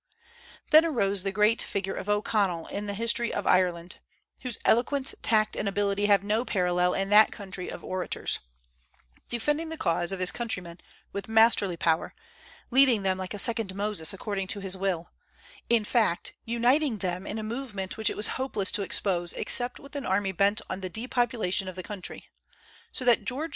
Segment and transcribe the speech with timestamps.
[0.71, 3.97] Then arose the great figure of O'Connell in the history of Ireland
[4.39, 8.39] (whose eloquence, tact, and ability have no parallel in that country of orators),
[9.29, 10.79] defending the cause of his countrymen
[11.13, 12.15] with masterly power,
[12.71, 15.11] leading them like a second Moses according to his will,
[15.69, 19.95] in fact, uniting them in a movement which it was hopeless to oppose except with
[19.95, 22.27] an army bent on the depopulation of the country;
[22.91, 23.49] so that George IV.